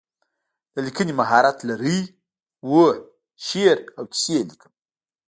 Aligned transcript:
د 0.73 0.75
لیکنې 0.85 1.13
مهارت 1.19 1.57
لرئ؟ 1.69 1.99
هو، 2.67 2.83
شعر 3.45 3.77
او 3.97 4.03
کیسې 4.13 4.37
لیکم 4.49 4.71